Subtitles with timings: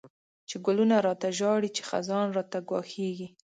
[0.49, 3.27] چی گلونه را ته ژاړی، چی خزان راته گواښیږی